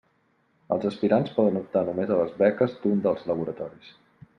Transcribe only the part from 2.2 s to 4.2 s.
les beques d'un dels laboratoris.